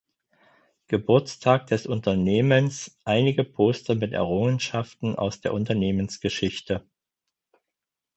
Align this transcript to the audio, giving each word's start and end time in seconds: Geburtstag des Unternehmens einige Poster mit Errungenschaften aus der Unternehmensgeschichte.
Geburtstag 0.87 1.67
des 1.67 1.85
Unternehmens 1.85 2.97
einige 3.05 3.43
Poster 3.43 3.93
mit 3.93 4.13
Errungenschaften 4.13 5.15
aus 5.15 5.41
der 5.41 5.53
Unternehmensgeschichte. 5.53 6.83